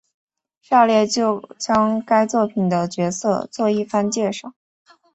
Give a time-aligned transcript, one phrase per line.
[0.63, 4.51] 下列就将该作品的角色做一番介绍。